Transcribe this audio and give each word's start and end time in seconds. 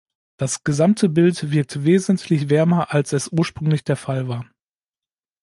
Das 0.39 0.63
gesamte 0.63 1.09
Bild 1.09 1.51
wirkt 1.51 1.83
wesentlich 1.83 2.49
wärmer, 2.49 2.91
als 2.91 3.13
es 3.13 3.31
ursprünglich 3.31 3.83
der 3.83 3.97
Fall 3.97 4.27
war. 4.27 4.49